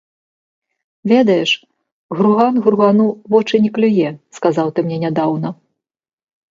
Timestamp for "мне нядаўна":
4.89-5.49